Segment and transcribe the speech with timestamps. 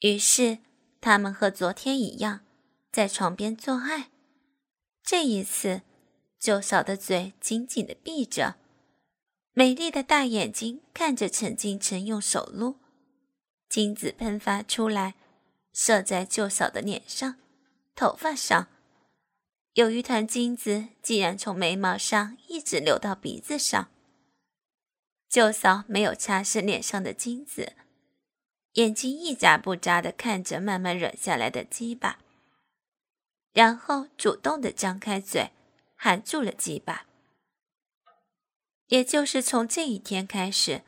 [0.00, 0.58] 于是
[1.00, 2.40] 他们和昨天一样，
[2.92, 4.10] 在床边做爱。
[5.02, 5.82] 这一次，
[6.38, 8.56] 舅嫂的嘴紧紧的闭着，
[9.52, 12.76] 美丽的大眼睛看着陈敬晨用手撸，
[13.68, 15.14] 精子喷发出来，
[15.72, 17.36] 射在舅嫂的脸上、
[17.94, 18.68] 头发上。
[19.72, 23.88] 有一团金子竟然从眉毛上一直流到鼻子上。
[25.28, 27.74] 舅嫂没有擦拭脸上的金子，
[28.78, 32.20] 眼睛一眨不眨的看着慢慢软下来的鸡巴，
[33.52, 35.50] 然后主动的张开嘴，
[35.96, 37.06] 含住了鸡巴。
[38.86, 40.82] 也就是从这一天开始，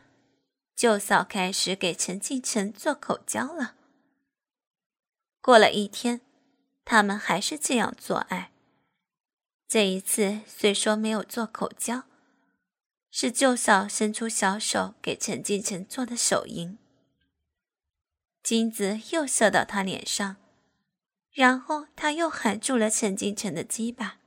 [0.77, 3.75] 舅嫂开始给陈敬晨做口交了。
[5.41, 6.21] 过了一天，
[6.85, 8.53] 他们还是这样做爱。
[9.67, 12.05] 这一次虽说没有做口交，
[13.11, 16.79] 是舅嫂伸出小手给陈敬晨做的手淫，
[18.43, 20.37] 金子又射到他脸上，
[21.31, 24.19] 然后他又含住了陈金城的鸡巴。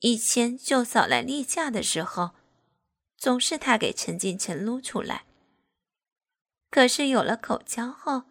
[0.00, 2.30] 以前舅嫂来例假的时候，
[3.16, 5.24] 总是他给陈金城撸出来，
[6.70, 8.22] 可是有了口交后，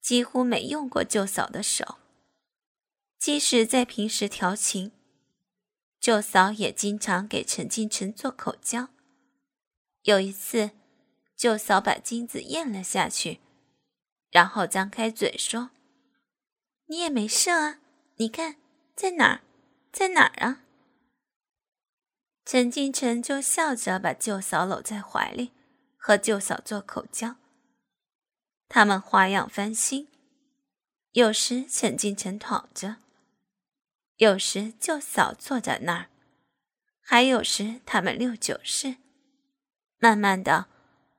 [0.00, 1.96] 几乎没用过舅嫂的手。
[3.18, 4.92] 即使在平时调情，
[5.98, 8.88] 舅嫂也经常给陈金城做口交。
[10.02, 10.72] 有一次，
[11.36, 13.40] 舅嫂把金子咽了下去，
[14.32, 15.70] 然后张开嘴说
[16.88, 17.78] ：“你也没射啊？
[18.16, 18.56] 你看
[18.96, 19.40] 在哪儿，
[19.92, 20.62] 在哪儿啊？”
[22.44, 25.52] 陈敬晨就笑着把舅嫂搂在怀里，
[25.96, 27.36] 和舅嫂做口交。
[28.68, 30.08] 他们花样翻新，
[31.12, 32.96] 有时陈敬晨躺着。
[34.16, 36.08] 有时舅嫂坐在那儿，
[37.00, 38.96] 还有时他们六九式。
[39.98, 40.68] 慢慢的，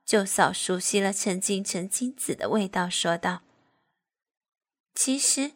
[0.04, 3.42] 舅嫂熟悉了陈金城金子的味道，说道
[4.94, 5.52] ：“其实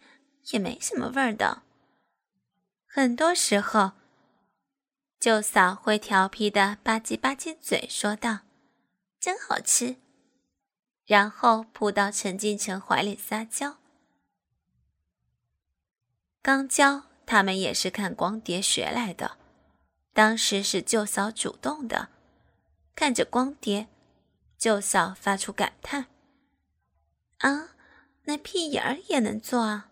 [0.51, 1.63] 也没什么味儿的。
[2.87, 3.93] 很多时候，
[5.21, 8.41] 舅嫂会调皮的吧唧吧唧嘴，说道
[9.21, 9.97] ：‘真好吃。’
[11.07, 13.77] 然后扑到陈金城怀里撒娇。
[16.43, 19.37] 刚交。”他们也是看光碟学来的，
[20.15, 22.09] 当时是舅嫂主动的，
[22.95, 23.87] 看着光碟，
[24.59, 26.07] 舅嫂发出感叹
[27.39, 27.77] ：“啊，
[28.25, 29.91] 那屁眼儿也能做啊！”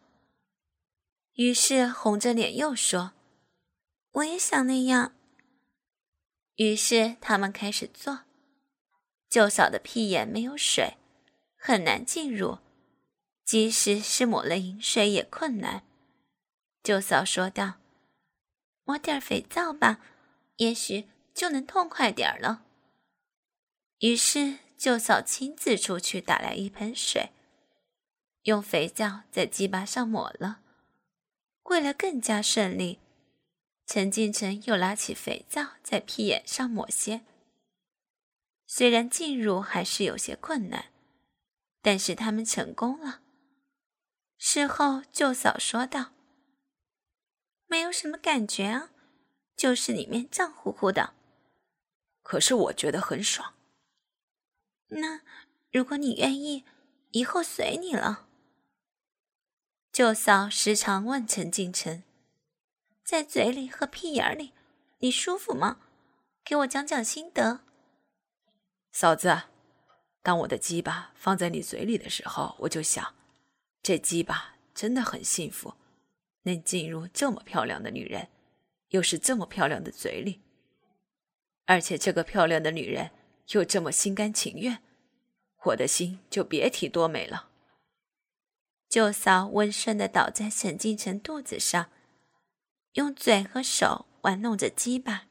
[1.34, 3.12] 于是红着脸又说
[4.12, 5.14] ：“我也想那样。”
[6.56, 8.20] 于是他们开始做，
[9.30, 10.96] 舅嫂的屁眼没有水，
[11.56, 12.58] 很难进入，
[13.44, 15.84] 即使是抹了银水也困难。
[16.82, 17.74] 舅嫂说道
[18.84, 20.00] ：“抹点肥皂吧，
[20.56, 22.64] 也许就能痛快点儿了。”
[24.00, 27.30] 于是舅嫂亲自出去打来一盆水，
[28.42, 30.60] 用肥皂在鸡巴上抹了。
[31.64, 33.00] 为了更加顺利，
[33.86, 37.22] 陈进城又拿起肥皂在屁眼上抹些。
[38.66, 40.92] 虽然进入还是有些困难，
[41.80, 43.22] 但是他们成功了。
[44.36, 46.12] 事后舅嫂说道。
[47.68, 48.90] 没有什么感觉啊，
[49.56, 51.14] 就是里面胀乎乎的。
[52.22, 53.55] 可是我觉得很爽。
[54.88, 55.20] 那
[55.72, 56.64] 如果你愿意，
[57.12, 58.26] 以后随你了。
[59.92, 62.04] 舅嫂时常问陈敬晨
[63.02, 64.52] ：“在嘴里和屁眼里，
[64.98, 65.80] 你舒服吗？
[66.44, 67.60] 给我讲讲心得。”
[68.92, 69.42] 嫂子，
[70.22, 73.14] 当我的鸡巴放在你嘴里的时候，我就想，
[73.82, 75.74] 这鸡巴真的很幸福。
[76.42, 78.28] 能进入这么漂亮的女人，
[78.90, 80.42] 又是这么漂亮的嘴里，
[81.64, 83.10] 而且这个漂亮的女人
[83.48, 84.82] 又这么心甘情愿，
[85.64, 87.50] 我的心就别提多美了。
[88.88, 91.90] 舅嫂温顺的倒在沈敬晨肚子上，
[92.92, 95.26] 用嘴和手玩弄着鸡巴。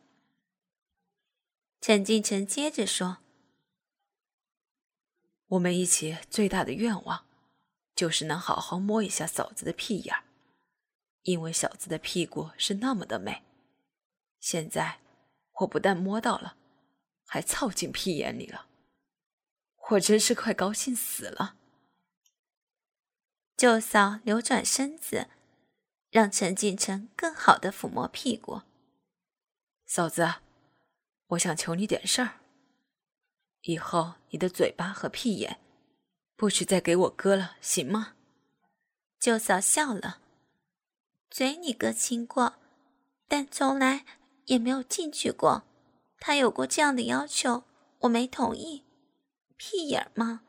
[1.82, 3.20] 陈敬晨接着说
[5.48, 7.26] ：“我们一起最大的愿望，
[7.96, 10.24] 就是能好好摸一下嫂子的屁眼儿。”
[11.24, 13.42] 因为小子的屁股是那么的美，
[14.40, 15.00] 现在
[15.62, 16.56] 我不但摸到了，
[17.26, 18.68] 还凑进屁眼里了，
[19.90, 21.58] 我真是快高兴死了。
[23.58, 25.28] 舅嫂扭转身子，
[26.10, 28.62] 让陈敬晨更好的抚摸屁股。
[29.86, 30.36] 嫂子，
[31.28, 32.42] 我想求你点事儿，
[33.62, 35.60] 以后你的嘴巴和屁眼
[36.36, 38.16] 不许再给我割了，行吗？
[39.20, 40.22] 舅嫂笑了。
[41.30, 42.56] 嘴你哥亲过，
[43.28, 44.06] 但从来
[44.46, 45.64] 也没有进去过。
[46.28, 47.66] 他有过这样的要求，
[48.00, 48.84] 我没同意。
[49.58, 50.42] 屁眼儿吗？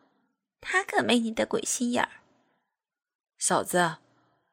[0.58, 2.22] 他可没你的鬼心眼儿。
[3.36, 3.98] 嫂子，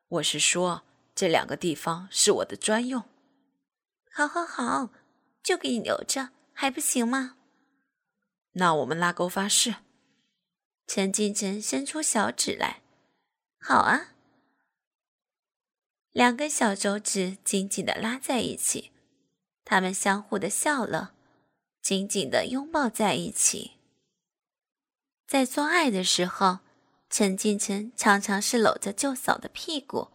[0.10, 0.84] 我是说，
[1.16, 3.06] 这两个地方是我的专用。
[4.12, 4.90] 好，好，好，
[5.42, 7.38] 就给你留着，还不行吗？
[8.56, 9.76] 那我们拉钩发誓。
[10.88, 12.82] 陈金城伸出小指来。
[13.62, 14.10] 好啊。
[16.12, 18.92] 两根小手指紧紧的拉在一起，
[19.66, 21.14] 他们相互的笑了，
[21.82, 23.74] 紧紧的拥抱在一起。
[25.28, 26.60] 在做爱的时候，
[27.10, 30.10] 陈金城常常是搂着舅嫂的屁股，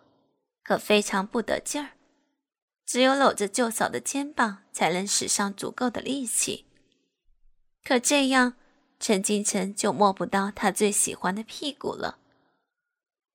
[0.63, 1.93] 可非常不得劲儿，
[2.85, 6.67] 只有搂着舅嫂的肩膀才能使上足够的力气。
[7.85, 8.55] 可这样，
[9.01, 12.19] 陈金城就摸不到他最喜欢的屁股了。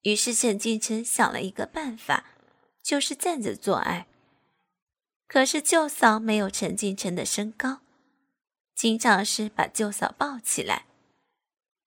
[0.01, 2.25] 于是，陈金城想了一个办法。
[2.83, 4.07] 就是站着做爱，
[5.33, 7.79] 可是舅嫂没有陈进城的身高，
[8.75, 10.85] 经常是把舅嫂抱起来。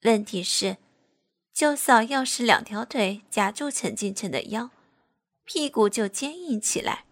[0.02, 0.78] 问题是，
[1.52, 4.70] 舅嫂要是两条腿夹住陈进城的腰，
[5.44, 7.04] 屁股就坚硬起来。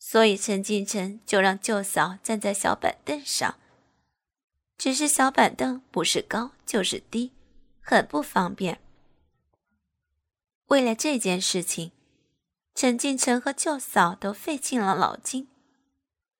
[0.00, 3.56] 所以陈进城就让舅嫂站在小板凳上，
[4.76, 7.30] 只是小板凳不是高就是低，
[7.80, 8.80] 很不方便。
[10.66, 11.92] 为了这件事情。
[12.80, 15.48] 陈进城和舅嫂都费尽了脑筋，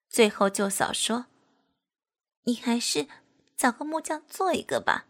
[0.09, 1.27] 最后舅嫂说
[2.47, 3.09] ：“你还是
[3.57, 5.07] 找个木匠做一个吧。”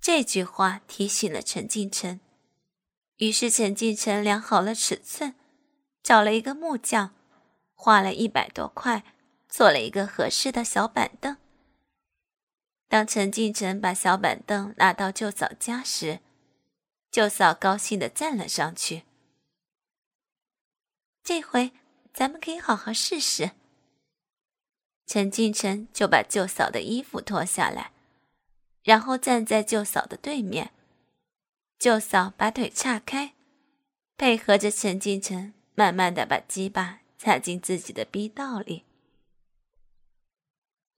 [0.00, 2.20] 这句话提醒了陈进城，
[3.16, 5.34] 于是陈进城量好了尺寸，
[6.00, 7.12] 找了一个木匠，
[7.74, 9.02] 花了一百多块
[9.48, 11.36] 做了一个合适的小板凳。
[12.86, 16.20] 当陈进城把小板凳拿到舅嫂家时，
[17.10, 19.02] 舅嫂高兴地站了上去。
[21.34, 21.72] 这回
[22.12, 23.52] 咱们可以好好试试。
[25.06, 27.90] 陈金城就把舅嫂的衣服脱下来，
[28.82, 30.72] 然后站在舅嫂的对面。
[31.78, 33.32] 舅嫂把腿岔开，
[34.18, 38.84] 配合着陈金城，慢慢的把鸡巴插进自己的逼道里。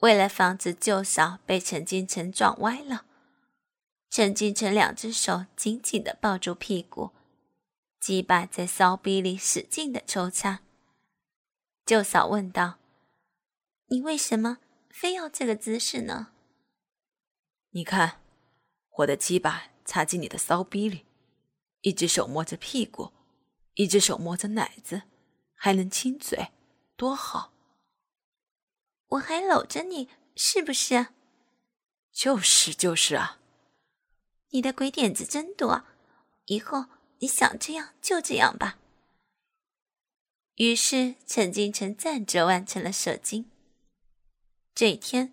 [0.00, 3.04] 为了防止舅嫂被陈金城撞歪了，
[4.10, 7.12] 陈金城两只手紧紧的抱住屁股。
[8.04, 10.60] 鸡巴在骚逼里使劲的抽插。
[11.86, 12.78] 舅嫂问道
[13.88, 14.58] ：“你为什么
[14.90, 16.34] 非要这个姿势呢？”
[17.72, 18.20] 你看，
[18.96, 21.06] 我的鸡巴插进你的骚逼里，
[21.80, 23.10] 一只手摸着屁股，
[23.72, 25.04] 一只手摸着奶子，
[25.54, 26.48] 还能亲嘴，
[26.96, 27.54] 多好！
[29.06, 31.06] 我还搂着你，是不是？
[32.12, 33.40] 就是就是啊！
[34.50, 35.84] 你的鬼点子真多，
[36.44, 36.84] 以后。
[37.18, 38.78] 你想这样就这样吧。
[40.56, 43.50] 于是陈金城站着完成了射精。
[44.74, 45.32] 这一天，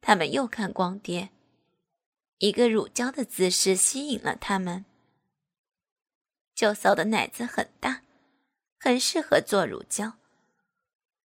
[0.00, 1.30] 他们又看光碟，
[2.38, 4.84] 一个乳胶的姿势吸引了他们。
[6.54, 8.02] 舅嫂的奶子很大，
[8.78, 10.18] 很适合做乳胶。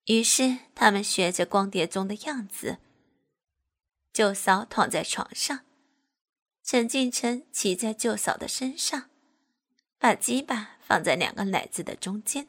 [0.06, 2.79] 于是他们学着光碟中的样子。
[4.12, 5.61] 舅嫂躺在床上，
[6.64, 9.10] 陈进城骑在舅嫂的身上。
[10.02, 12.49] 把鸡巴放在两个奶子的中间，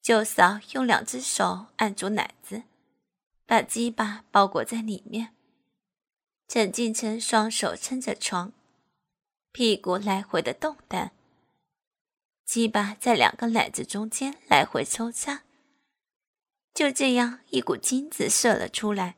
[0.00, 2.62] 舅嫂用两只手按住奶子，
[3.44, 5.34] 把鸡巴包裹在里面。
[6.48, 8.54] 陈进城双手撑着床，
[9.52, 11.12] 屁股来回的动弹，
[12.46, 15.42] 鸡巴在两个奶子中间来回抽插。
[16.72, 19.16] 就这样，一股精子射了出来，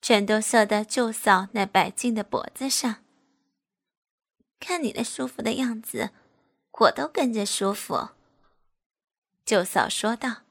[0.00, 3.02] 全都射到舅嫂那白净的脖子上。
[4.58, 6.10] 看你那舒服的样子，
[6.72, 8.10] 我都跟着舒服。”
[9.44, 10.42] 舅嫂说道。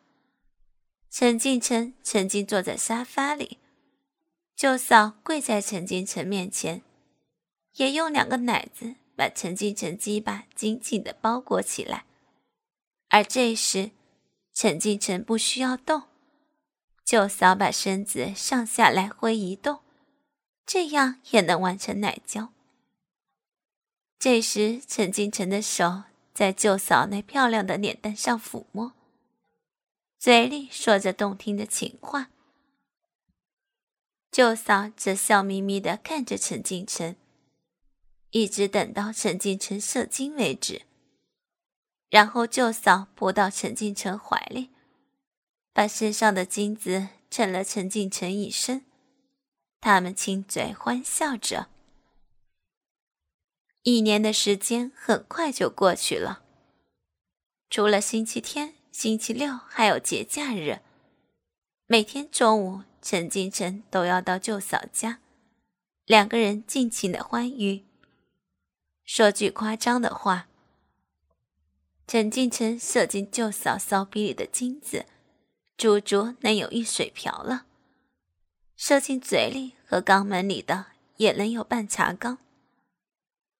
[1.09, 3.57] 陈进城沉浸坐在沙发里，
[4.53, 6.81] 舅嫂跪在陈进城面前，
[7.75, 12.03] 也用两个奶子把陈进城鸡巴紧紧的包裹起来。
[13.07, 13.91] 而这时，
[14.53, 16.03] 陈进城不需要动，
[17.05, 19.79] 舅嫂把身子上下来回移动，
[20.65, 22.51] 这样也能完成奶交。
[24.17, 26.03] 这时，陈金城的手
[26.34, 28.93] 在舅嫂那漂亮的脸蛋上抚摸，
[30.17, 32.29] 嘴里说着动听的情话。
[34.31, 37.15] 舅嫂则笑眯眯地看着陈金城，
[38.31, 40.81] 一直等到陈金城射精为止。
[42.10, 44.72] 然后，舅嫂扑到陈金城怀里，
[45.72, 48.86] 把身上的金子蹭了陈金城一身，
[49.79, 51.69] 他们亲嘴欢笑着。
[53.85, 56.41] 一年的时间很快就过去了。
[57.69, 60.79] 除了星期天、星期六还有节假日，
[61.85, 65.19] 每天中午陈金城都要到舅嫂家，
[66.05, 67.85] 两个人尽情的欢愉。
[69.03, 70.47] 说句夸张的话，
[72.07, 75.05] 陈敬晨射进舅嫂骚逼里的精子，
[75.77, 77.65] 足足能有一水瓢了；
[78.75, 80.87] 射进嘴里和肛门里的，
[81.17, 82.39] 也能有半茶缸。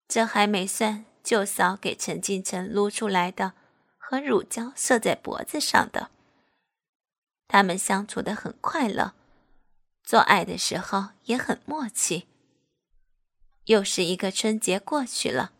[0.08, 3.54] 这还没算舅嫂给陈敬晨撸出来的
[3.98, 6.12] 和乳胶射在脖子上的。
[7.48, 9.14] 他们相处的很快乐，
[10.04, 12.28] 做爱的时候也很默契。
[13.66, 15.52] 又是一个春节过去了，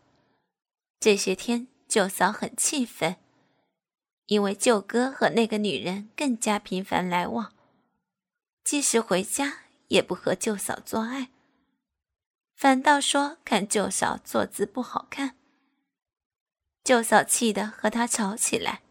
[1.00, 3.16] 这些天舅嫂很气愤，
[4.26, 7.52] 因为舅哥和那个女人更加频繁来往，
[8.62, 11.30] 即使回家也不和舅嫂做爱，
[12.56, 15.36] 反倒说看舅嫂坐姿不好看。
[16.82, 18.82] 舅嫂气得和他吵起来，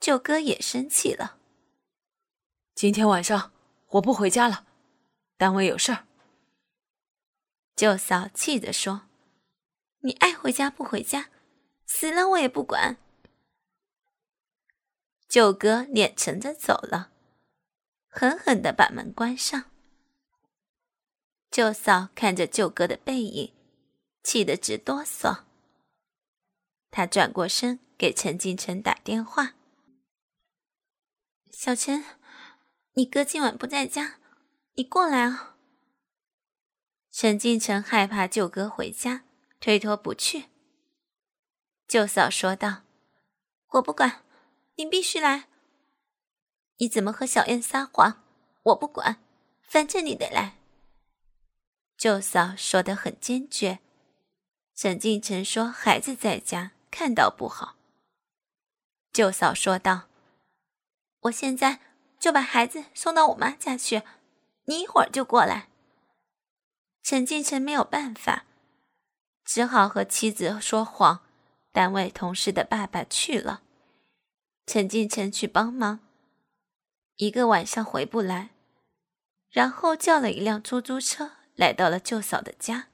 [0.00, 1.36] 舅哥也生气了。
[2.74, 3.52] 今天晚上
[3.90, 4.66] 我不回家了，
[5.36, 6.06] 单位有事儿。
[7.76, 9.02] 舅嫂气着说
[10.00, 11.28] ：“你爱回家不回家，
[11.84, 12.96] 死了我也不管。”
[15.28, 17.10] 舅哥脸沉着走了，
[18.08, 19.70] 狠狠的把门关上。
[21.54, 23.52] 舅嫂看着舅哥的背影，
[24.24, 25.44] 气得直哆嗦。
[26.90, 29.54] 他转过身给陈敬晨打电话
[31.54, 32.04] ：“小陈，
[32.94, 34.18] 你哥今晚不在家，
[34.72, 35.56] 你过来啊。”
[37.12, 39.22] 陈敬晨害怕舅哥回家，
[39.60, 40.46] 推脱不去。
[41.86, 42.82] 舅嫂说道
[43.74, 44.24] ：“我不管，
[44.74, 45.48] 你必须来。
[46.78, 48.24] 你怎么和小燕撒谎，
[48.64, 49.22] 我不管，
[49.62, 50.56] 反正你得来。”
[52.04, 53.78] 舅嫂说的很坚决。
[54.74, 57.76] 沈敬晨说：“孩子在家，看到不好。”
[59.10, 60.02] 舅嫂说道
[61.20, 61.80] ：“我现在
[62.20, 64.02] 就把孩子送到我妈家去，
[64.66, 65.70] 你一会儿就过来。”
[67.02, 68.44] 陈敬晨没有办法，
[69.42, 71.22] 只好和妻子说谎。
[71.72, 73.62] 单位同事的爸爸去了，
[74.66, 76.00] 陈敬晨去帮忙，
[77.16, 78.50] 一个晚上回不来，
[79.48, 82.88] 然后叫了一辆出租车来到了舅嫂的家。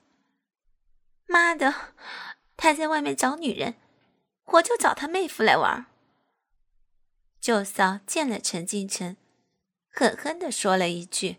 [1.26, 1.94] 妈的，
[2.56, 3.76] 他在外面找女人，
[4.44, 5.86] 我就找他妹夫来玩。
[7.40, 9.16] 舅嫂见了陈敬城，
[9.88, 11.38] 狠狠地说了一句，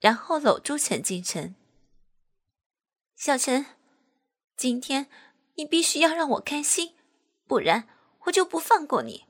[0.00, 1.54] 然后搂住陈敬城。
[3.14, 3.66] 小陈，
[4.56, 5.08] 今天
[5.54, 6.94] 你必须要让我开心，
[7.46, 7.88] 不然
[8.24, 9.26] 我就不放过你。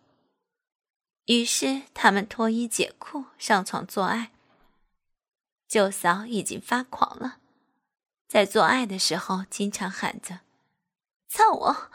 [1.26, 4.30] 于是他们脱衣解裤上床做爱。
[5.68, 7.38] 舅嫂已经发狂了，
[8.28, 10.40] 在做爱的时候经常喊着
[11.28, 11.90] ：“操我，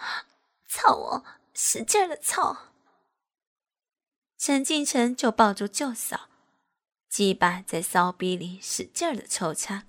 [0.67, 2.73] 操我，使劲的操！”
[4.37, 6.29] 陈敬晨就抱住舅嫂，
[7.07, 9.85] 鸡巴在骚逼里使劲的抽插。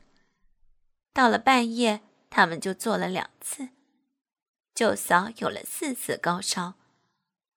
[1.13, 3.71] 到了半夜，他们就做了两次，
[4.75, 6.75] 舅嫂有了四次高潮，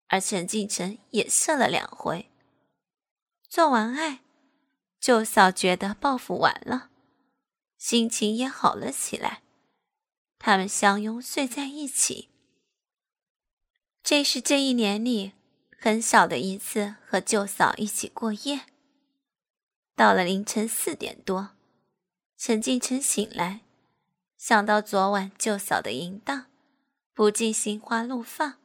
[0.08, 2.32] 而陈敬晨也射了两回。
[3.48, 4.22] 做完爱，
[5.06, 6.90] 舅嫂觉得报复完了，
[7.78, 9.44] 心情也好了起来，
[10.40, 12.30] 他们相拥睡在一起。
[14.02, 15.34] 这是这一年里
[15.78, 18.62] 很少的一次和舅嫂一起过夜。
[19.96, 21.52] 到了凌晨四点多。
[22.36, 23.62] 陈敬晨醒来，
[24.40, 26.48] 想到昨晚舅嫂的淫荡，
[27.14, 28.56] 不禁心花怒放，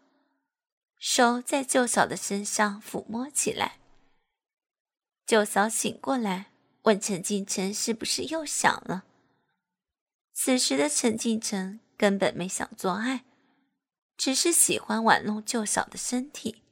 [0.99, 3.80] 手在舅嫂的身上抚摸起来。
[5.31, 6.47] 舅嫂醒过来，
[6.83, 9.05] 问陈敬晨是不是又想了。
[10.33, 13.25] 此时的陈敬晨根本没想做爱，
[14.17, 16.63] 只是喜欢玩弄舅嫂的身体。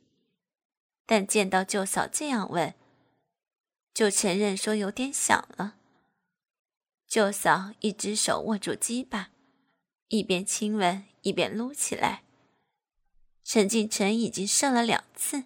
[1.06, 2.74] 但见到舅嫂这样问，
[3.94, 5.76] 就承认说有点想了。
[7.06, 9.30] 舅嫂一只手握住鸡巴，
[10.08, 12.24] 一边亲吻一边撸起来。
[13.44, 15.44] 陈敬晨已经射了两次，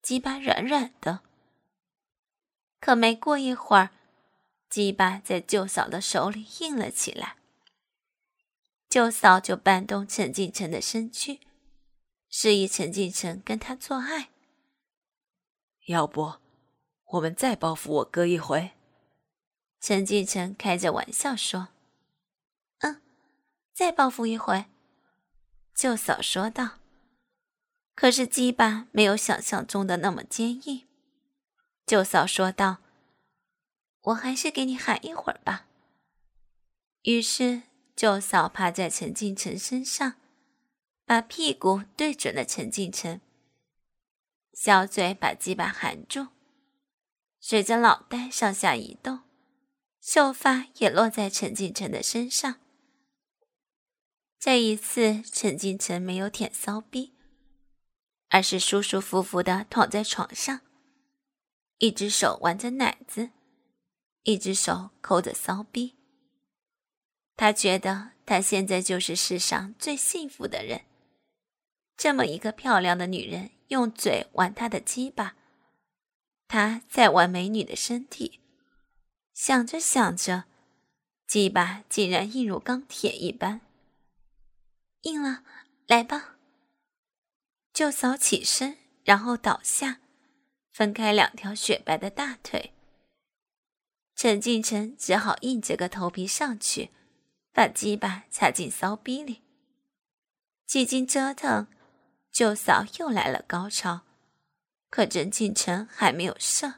[0.00, 1.27] 鸡巴软软的。
[2.80, 3.90] 可没过一会儿，
[4.68, 7.36] 鸡巴在舅嫂的手里硬了起来。
[8.88, 11.40] 舅嫂就搬动陈敬晨的身躯，
[12.28, 14.30] 示意陈敬晨跟他做爱。
[15.88, 16.34] 要不，
[17.04, 18.72] 我们再报复我哥一回？
[19.80, 21.68] 陈继承开着玩笑说
[22.80, 23.00] ：“嗯，
[23.72, 24.64] 再报复一回。”
[25.74, 26.78] 舅嫂说道。
[27.94, 30.87] 可是鸡巴没有想象中的那么坚硬。
[31.88, 32.76] 舅嫂说道
[34.12, 35.66] ：“我还是给你喊一会儿吧。”
[37.04, 37.62] 于是
[37.96, 40.16] 舅嫂趴在陈敬晨身上，
[41.06, 43.22] 把屁股对准了陈敬晨，
[44.52, 46.28] 小嘴把鸡巴含住，
[47.40, 49.20] 随着脑袋上下移动。
[49.98, 52.56] 秀发也落在陈敬晨的身上。
[54.38, 57.14] 这一次，陈敬晨没有舔骚逼，
[58.28, 60.60] 而是舒舒服服的躺在床上，
[61.78, 63.30] 一只手玩着奶子，
[64.24, 65.96] 一只手抠着骚逼。
[67.36, 70.82] 他觉得他现在就是世上最幸福的人。
[71.96, 75.36] 这么一个漂亮的女人用嘴玩他的鸡巴，
[76.48, 78.40] 他在玩美女的身体。
[79.32, 80.44] 想着想着，
[81.28, 83.60] 鸡巴竟然硬如钢铁一般。
[85.02, 85.44] 硬了，
[85.86, 86.36] 来吧。
[87.72, 90.00] 就嫂起身，然后倒下，
[90.78, 92.72] 分开两条雪白的大腿。
[94.14, 96.92] 陈敬晨只好硬着个头皮上去，
[97.52, 99.42] 把鸡巴插进骚逼里。
[100.66, 101.66] 几经折腾，
[102.30, 104.02] 舅嫂又来了高潮，
[104.88, 106.74] 可陈敬晨还没有射。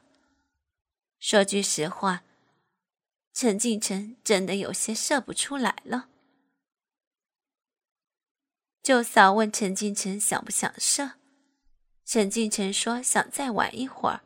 [1.19, 2.25] 说句实话，
[3.35, 6.09] 陈敬晨真的有些射不出来了。
[8.83, 11.20] 舅嫂问陈敬晨想不想射，
[12.13, 14.23] 陈敬晨说想再玩一会儿。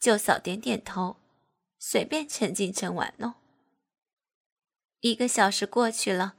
[0.00, 1.16] 舅嫂点点头，
[1.78, 3.34] 随便陈敬晨玩弄。
[4.98, 6.34] 一个小时过去了，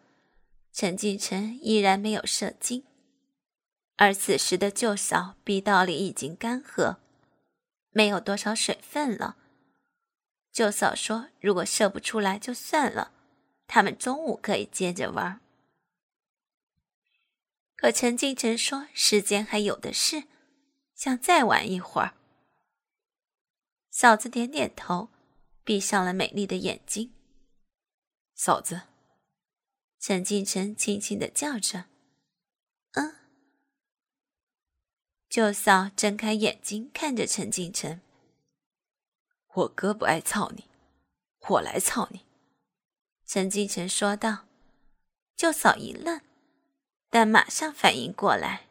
[0.73, 2.83] 陈敬晨依然没有射精，
[3.95, 6.97] 而此时的舅嫂逼道里已经干涸，
[7.91, 9.37] 没有多少水分了。
[10.51, 13.13] 舅嫂说：“如果射不出来就算了，
[13.65, 15.39] 他们中午可以接着玩。”
[17.77, 20.25] 可陈敬晨说：“时间还有的是，
[21.03, 22.15] 想再玩一会儿。”
[23.91, 25.09] 嫂子点点头，
[25.65, 27.13] 闭上了美丽的眼睛。
[28.33, 28.83] 嫂子，
[29.99, 31.87] 陈敬晨轻轻的叫着
[32.95, 33.15] ：“嗯。”
[35.27, 37.99] 舅嫂睁开眼睛看着陈敬晨
[39.55, 40.69] ：“我哥不爱操你，
[41.49, 42.25] 我来操你。”
[43.27, 44.45] 陈敬晨说道。
[45.35, 46.21] 舅嫂一愣。
[47.09, 48.65] 但马上反应过来，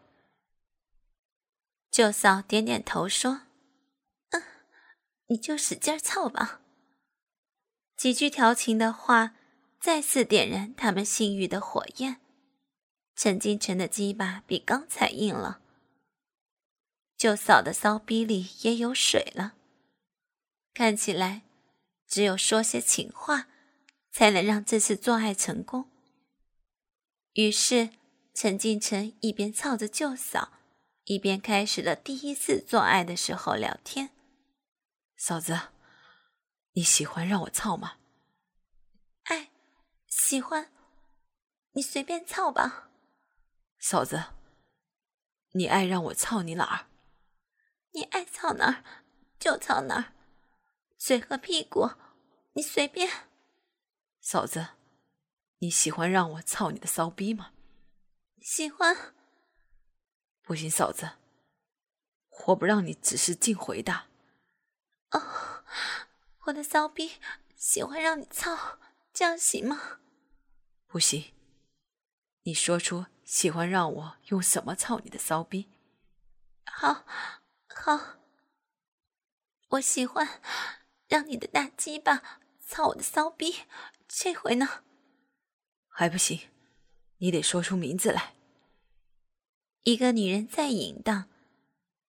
[1.92, 3.42] 舅嫂点点头说
[4.32, 4.42] ：“嗯，
[5.26, 6.62] 你就使劲操吧。”
[7.98, 9.36] 几句调情的话，
[9.78, 12.16] 再次点燃他们性欲的火焰。
[13.14, 15.60] 陈金城的鸡巴比刚才硬了，
[17.18, 19.52] 舅嫂的骚逼里也有水了。
[20.72, 21.42] 看起来，
[22.08, 23.48] 只有说些情话，
[24.10, 25.90] 才能让这次做爱成功。
[27.34, 27.90] 于是。
[28.34, 30.54] 陈敬晨一边操着舅嫂，
[31.04, 34.10] 一边开始了第一次做爱的时候聊天。
[35.16, 35.58] 嫂子，
[36.72, 37.96] 你喜欢让我操吗？
[39.24, 39.50] 哎，
[40.06, 40.70] 喜欢。
[41.72, 42.90] 你随便操吧。
[43.78, 44.24] 嫂子，
[45.54, 46.86] 你爱让我操你哪儿？
[47.92, 48.84] 你爱操哪儿
[49.38, 50.12] 就操哪儿，
[50.98, 51.90] 嘴和屁股，
[52.52, 53.10] 你随便。
[54.20, 54.68] 嫂子，
[55.58, 57.52] 你喜欢让我操你的骚逼吗？
[58.40, 59.14] 喜欢，
[60.42, 61.12] 不行，嫂子，
[62.46, 64.08] 我不让你只是尽回答。
[65.12, 65.64] 哦，
[66.46, 67.12] 我的骚逼
[67.56, 68.78] 喜欢让你操，
[69.12, 70.00] 这样行吗？
[70.86, 71.32] 不行，
[72.42, 75.70] 你说出喜欢让我用什么操你的骚逼。
[76.64, 77.04] 好，
[77.68, 78.18] 好，
[79.68, 80.42] 我喜欢
[81.06, 83.60] 让你的大鸡巴操我的骚逼，
[84.08, 84.82] 这回呢？
[85.88, 86.48] 还不行。
[87.18, 88.34] 你得说出名字来。
[89.84, 91.28] 一个女人再淫荡，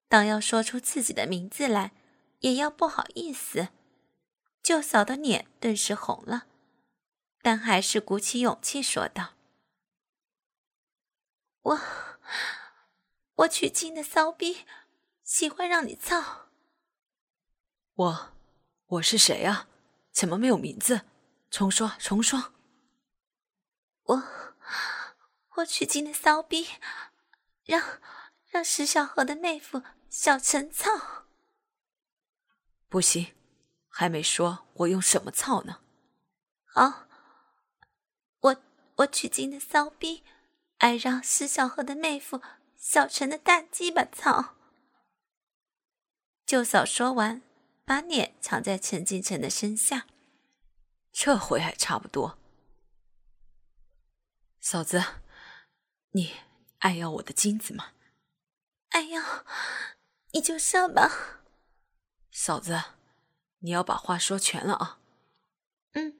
[0.07, 1.91] 当要说出自己的名字来，
[2.39, 3.69] 也要不好意思。
[4.61, 6.45] 舅嫂的脸顿时红了，
[7.41, 9.33] 但还是鼓起勇气说道
[11.63, 11.79] ：“我，
[13.35, 14.65] 我取经的骚逼，
[15.23, 16.49] 喜欢让你操。”
[17.95, 18.33] 我，
[18.85, 19.67] 我是谁啊？
[20.11, 21.01] 怎么没有名字？
[21.49, 22.53] 重说，重说。
[24.03, 24.23] 我。
[25.57, 26.67] 我取经的骚逼，
[27.63, 27.99] 让
[28.47, 31.25] 让石小河的妹夫小陈操。
[32.87, 33.33] 不行，
[33.87, 35.81] 还没说我用什么操呢。
[36.65, 37.07] 好，
[38.39, 38.63] 我
[38.97, 40.23] 我取经的骚逼，
[40.77, 42.41] 爱让石小河的妹夫
[42.75, 44.55] 小陈的大鸡巴操。
[46.45, 47.41] 舅嫂说完，
[47.85, 50.07] 把脸藏在陈金城的身下。
[51.11, 52.37] 这回还差不多，
[54.59, 55.03] 嫂子。
[56.11, 56.33] 你
[56.83, 57.93] 爱要我的金子吗？
[58.89, 59.45] 爱要，
[60.33, 61.39] 你就笑吧。
[62.29, 62.83] 嫂子，
[63.59, 64.99] 你要把话说全了啊。
[65.93, 66.19] 嗯，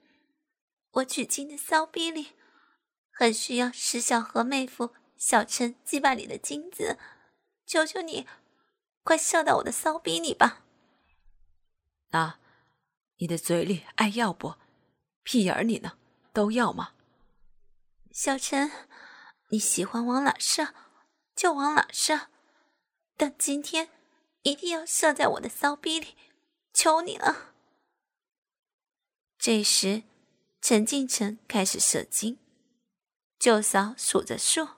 [0.92, 2.32] 我取经的骚逼里，
[3.12, 6.98] 很需要石小河妹夫小陈鸡巴里的金子，
[7.66, 8.26] 求求你，
[9.02, 10.64] 快射到我的骚逼里吧。
[12.08, 12.38] 那，
[13.18, 14.54] 你的嘴里爱要不？
[15.24, 15.98] 屁眼里呢，
[16.32, 16.94] 都要吗？
[18.10, 18.70] 小陈，
[19.54, 20.74] 你喜欢往哪射，
[21.36, 22.26] 就往哪射，
[23.16, 23.88] 但今天
[24.42, 26.16] 一定要射在我的骚逼里，
[26.72, 27.54] 求你了。
[29.38, 30.02] 这时，
[30.60, 32.36] 陈敬晨开始射精，
[33.38, 34.70] 舅嫂数着数：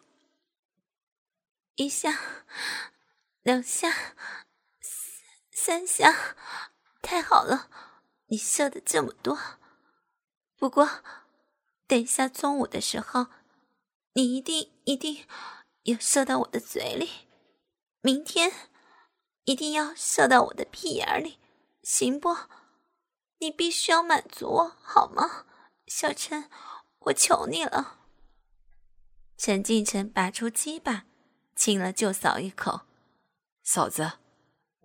[1.77, 2.21] 一下，
[3.41, 4.15] 两下，
[5.53, 6.37] 三下，
[7.01, 7.71] 太好了，
[8.27, 9.39] 你射的这么多。
[10.59, 11.03] 不过，
[11.87, 13.29] 等一下中午的时候，
[14.17, 15.27] 你一定一定
[15.83, 17.29] 要射到我的嘴里。
[18.01, 18.51] 明天
[19.45, 21.39] 一定要射到我的屁眼里，
[21.83, 22.35] 行不？
[23.41, 25.45] 你必须要满足我，好吗，
[25.87, 26.49] 小陈？
[27.01, 27.99] 我求你了。
[29.37, 31.05] 陈敬晨拔出鸡巴，
[31.55, 32.87] 亲了舅嫂一口。
[33.63, 34.13] 嫂子，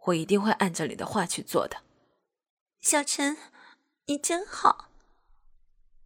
[0.07, 1.83] 我一定会按照你的话去做的。
[2.81, 3.37] 小陈，
[4.07, 4.89] 你真好。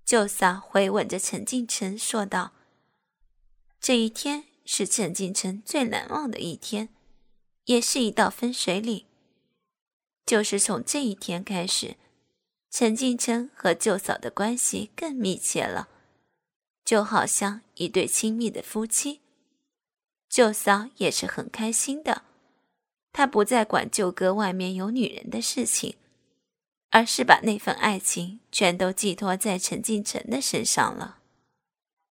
[0.06, 2.52] 舅嫂回吻着陈敬晨说道
[3.86, 6.90] ：“这一天是陈敬晨最难忘的一天，
[7.66, 9.06] 也是一道分水岭。
[10.26, 11.96] 就是从这一天开始，
[12.72, 15.88] 陈敬晨和舅嫂的关系更密切了，
[16.84, 19.22] 就好像一对亲密的夫妻。
[20.28, 22.24] 舅嫂也是很开心的，
[23.14, 25.96] 她不再管舅哥外面有女人的事情。”
[26.90, 31.20] 而是把那份爱情全都寄托在陈敬晨的身上了。